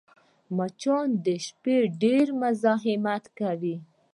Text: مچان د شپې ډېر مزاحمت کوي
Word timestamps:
مچان 0.57 1.07
د 1.25 1.27
شپې 1.45 1.77
ډېر 2.01 2.25
مزاحمت 2.41 3.23
کوي 3.39 3.75